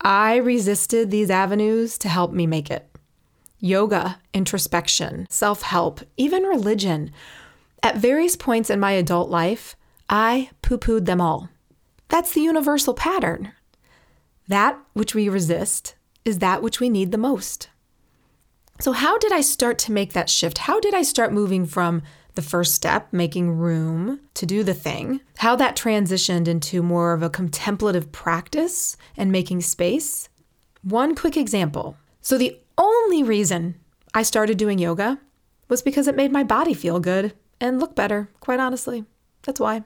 [0.00, 2.88] I resisted these avenues to help me make it.
[3.60, 7.12] Yoga, introspection, self help, even religion.
[7.82, 9.76] At various points in my adult life,
[10.08, 11.48] I poo pooed them all.
[12.08, 13.52] That's the universal pattern.
[14.48, 17.70] That which we resist is that which we need the most.
[18.80, 20.58] So, how did I start to make that shift?
[20.58, 22.02] How did I start moving from
[22.34, 27.22] the first step, making room to do the thing, how that transitioned into more of
[27.22, 30.28] a contemplative practice and making space?
[30.82, 31.96] One quick example.
[32.20, 33.76] So, the only reason
[34.14, 35.20] I started doing yoga
[35.68, 39.04] was because it made my body feel good and look better, quite honestly.
[39.42, 39.84] That's why.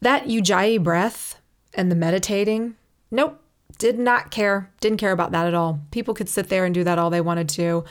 [0.00, 1.40] That Ujjayi breath
[1.74, 2.76] and the meditating,
[3.10, 3.40] nope,
[3.78, 4.70] did not care.
[4.80, 5.80] Didn't care about that at all.
[5.90, 7.84] People could sit there and do that all they wanted to.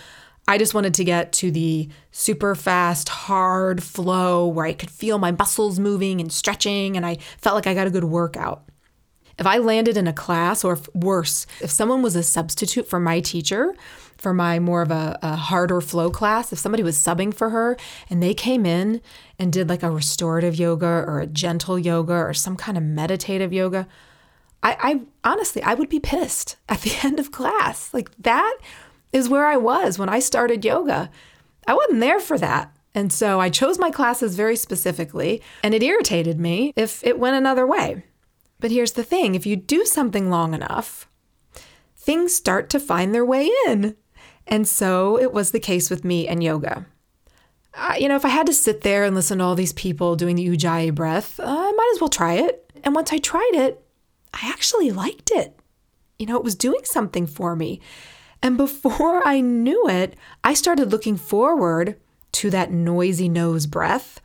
[0.47, 5.17] I just wanted to get to the super fast, hard flow where I could feel
[5.17, 8.63] my muscles moving and stretching, and I felt like I got a good workout.
[9.39, 12.99] If I landed in a class, or if, worse, if someone was a substitute for
[12.99, 13.73] my teacher,
[14.17, 17.75] for my more of a, a, harder flow class, if somebody was subbing for her
[18.07, 19.01] and they came in
[19.39, 23.51] and did like a restorative yoga or a gentle yoga or some kind of meditative
[23.51, 23.87] yoga,
[24.61, 27.91] I, I honestly, I would be pissed at the end of class.
[27.95, 28.57] Like that
[29.13, 31.09] is where I was when I started yoga.
[31.67, 32.75] I wasn't there for that.
[32.93, 37.37] And so I chose my classes very specifically, and it irritated me if it went
[37.37, 38.03] another way.
[38.59, 41.09] But here's the thing if you do something long enough,
[41.95, 43.95] things start to find their way in.
[44.47, 46.85] And so it was the case with me and yoga.
[47.97, 50.35] You know, if I had to sit there and listen to all these people doing
[50.35, 52.69] the Ujjayi breath, uh, I might as well try it.
[52.83, 53.81] And once I tried it,
[54.33, 55.57] I actually liked it.
[56.19, 57.79] You know, it was doing something for me.
[58.43, 61.97] And before I knew it, I started looking forward
[62.33, 64.19] to that noisy nose breath.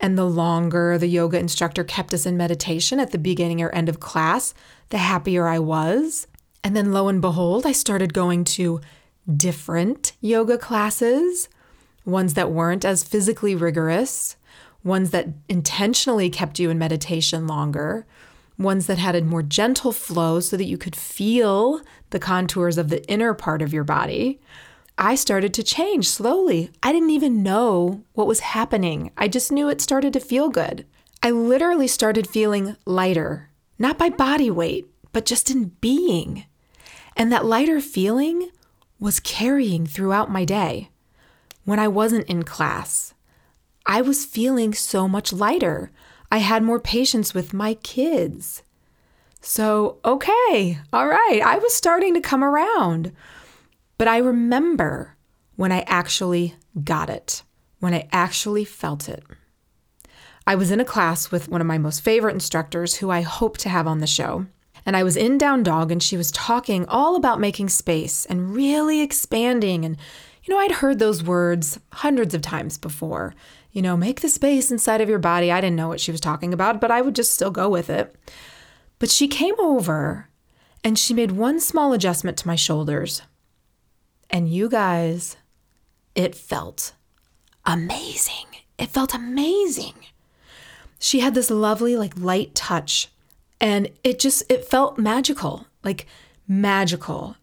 [0.00, 3.88] And the longer the yoga instructor kept us in meditation at the beginning or end
[3.88, 4.52] of class,
[4.90, 6.26] the happier I was.
[6.64, 8.80] And then lo and behold, I started going to
[9.36, 11.48] different yoga classes,
[12.04, 14.36] ones that weren't as physically rigorous,
[14.84, 18.04] ones that intentionally kept you in meditation longer,
[18.58, 21.80] ones that had a more gentle flow so that you could feel
[22.12, 24.40] the contours of the inner part of your body.
[24.96, 26.70] I started to change slowly.
[26.82, 29.10] I didn't even know what was happening.
[29.16, 30.86] I just knew it started to feel good.
[31.22, 36.44] I literally started feeling lighter, not by body weight, but just in being.
[37.16, 38.50] And that lighter feeling
[38.98, 40.90] was carrying throughout my day.
[41.64, 43.14] When I wasn't in class,
[43.86, 45.90] I was feeling so much lighter.
[46.30, 48.62] I had more patience with my kids.
[49.42, 53.12] So, okay, all right, I was starting to come around.
[53.98, 55.16] But I remember
[55.56, 57.42] when I actually got it,
[57.80, 59.22] when I actually felt it.
[60.46, 63.58] I was in a class with one of my most favorite instructors who I hope
[63.58, 64.46] to have on the show.
[64.86, 68.54] And I was in Down Dog and she was talking all about making space and
[68.54, 69.84] really expanding.
[69.84, 69.96] And,
[70.44, 73.34] you know, I'd heard those words hundreds of times before
[73.72, 75.50] you know, make the space inside of your body.
[75.50, 77.88] I didn't know what she was talking about, but I would just still go with
[77.90, 78.14] it.
[79.02, 80.28] But she came over
[80.84, 83.22] and she made one small adjustment to my shoulders.
[84.30, 85.36] And you guys,
[86.14, 86.94] it felt
[87.66, 88.46] amazing.
[88.78, 89.94] It felt amazing.
[91.00, 93.08] She had this lovely, like, light touch,
[93.60, 96.06] and it just, it felt magical, like
[96.46, 97.34] magical.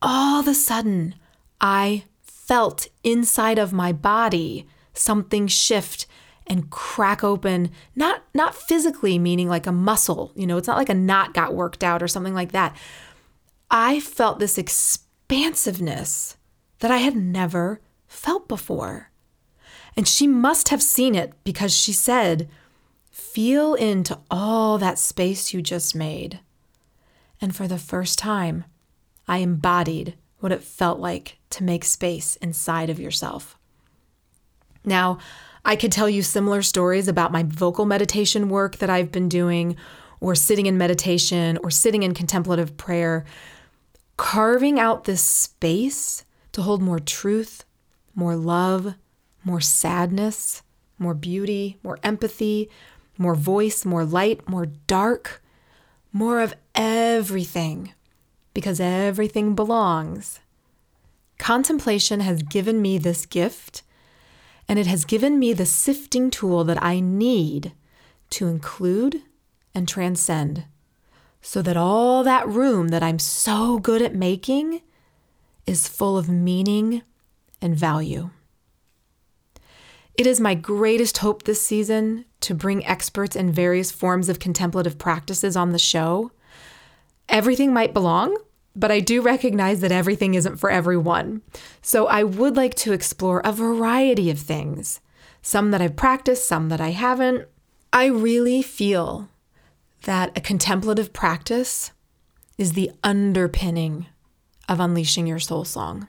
[0.00, 1.16] All of a sudden,
[1.60, 6.06] I felt inside of my body something shift
[6.46, 10.88] and crack open not not physically meaning like a muscle you know it's not like
[10.88, 12.76] a knot got worked out or something like that.
[13.70, 16.36] I felt this expansiveness
[16.80, 19.10] that i had never felt before.
[19.96, 22.48] And she must have seen it because she said
[23.10, 26.40] feel into all that space you just made.
[27.40, 28.64] And for the first time
[29.26, 33.56] i embodied what it felt like to make space inside of yourself.
[34.84, 35.18] Now,
[35.64, 39.76] I could tell you similar stories about my vocal meditation work that I've been doing,
[40.20, 43.24] or sitting in meditation, or sitting in contemplative prayer.
[44.16, 47.64] Carving out this space to hold more truth,
[48.14, 48.94] more love,
[49.42, 50.62] more sadness,
[50.98, 52.70] more beauty, more empathy,
[53.18, 55.42] more voice, more light, more dark,
[56.12, 57.92] more of everything,
[58.52, 60.40] because everything belongs
[61.38, 63.82] contemplation has given me this gift,
[64.68, 67.72] and it has given me the sifting tool that I need
[68.30, 69.22] to include
[69.74, 70.64] and transcend
[71.40, 74.80] so that all that room that I'm so good at making
[75.66, 77.02] is full of meaning
[77.60, 78.30] and value.
[80.14, 84.96] It is my greatest hope this season to bring experts in various forms of contemplative
[84.96, 86.30] practices on the show.
[87.28, 88.36] Everything might belong,
[88.76, 91.42] but I do recognize that everything isn't for everyone.
[91.80, 95.00] So I would like to explore a variety of things
[95.42, 97.46] some that I've practiced, some that I haven't.
[97.92, 99.28] I really feel
[100.04, 101.92] that a contemplative practice
[102.56, 104.06] is the underpinning
[104.70, 106.08] of unleashing your soul song.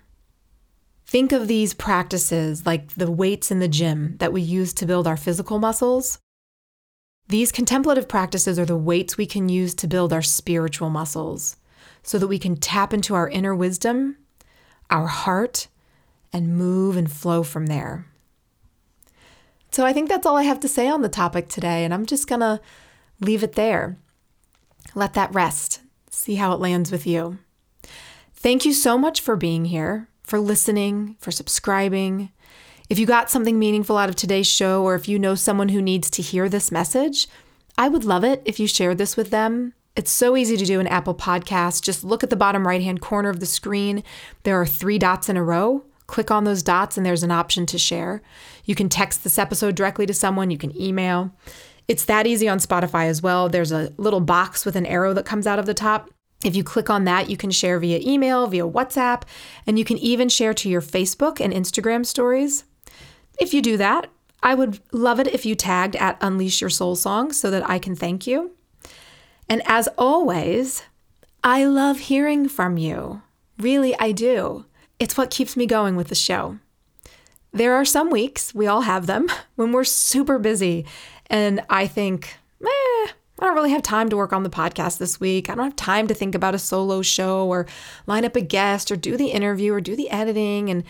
[1.05, 5.05] Think of these practices like the weights in the gym that we use to build
[5.05, 6.17] our physical muscles.
[7.27, 11.57] These contemplative practices are the weights we can use to build our spiritual muscles
[12.03, 14.17] so that we can tap into our inner wisdom,
[14.89, 15.67] our heart,
[16.31, 18.05] and move and flow from there.
[19.71, 22.05] So I think that's all I have to say on the topic today, and I'm
[22.05, 22.61] just gonna
[23.19, 23.97] leave it there.
[24.93, 25.81] Let that rest.
[26.09, 27.39] See how it lands with you.
[28.33, 32.31] Thank you so much for being here, for listening, for subscribing.
[32.89, 35.81] If you got something meaningful out of today's show, or if you know someone who
[35.81, 37.27] needs to hear this message,
[37.77, 39.73] I would love it if you shared this with them.
[39.95, 41.81] It's so easy to do an Apple podcast.
[41.81, 44.03] Just look at the bottom right hand corner of the screen.
[44.43, 45.83] There are three dots in a row.
[46.07, 48.21] Click on those dots, and there's an option to share.
[48.65, 51.31] You can text this episode directly to someone, you can email.
[51.87, 53.47] It's that easy on Spotify as well.
[53.47, 56.09] There's a little box with an arrow that comes out of the top.
[56.43, 59.23] If you click on that, you can share via email, via WhatsApp,
[59.65, 62.65] and you can even share to your Facebook and Instagram stories.
[63.39, 64.09] If you do that,
[64.43, 67.79] I would love it if you tagged at Unleash Your Soul Song so that I
[67.79, 68.51] can thank you.
[69.49, 70.83] And as always,
[71.43, 73.21] I love hearing from you.
[73.59, 74.65] Really, I do.
[74.99, 76.59] It's what keeps me going with the show.
[77.51, 80.85] There are some weeks, we all have them, when we're super busy
[81.27, 85.19] and I think, eh, I don't really have time to work on the podcast this
[85.19, 85.49] week.
[85.49, 87.65] I don't have time to think about a solo show or
[88.07, 90.83] line up a guest or do the interview or do the editing and